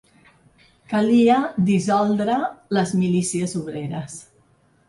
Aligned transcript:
Calia 0.93 1.35
dissoldre 1.69 2.39
les 2.79 2.97
milícies 3.05 3.57
obreres 3.63 4.21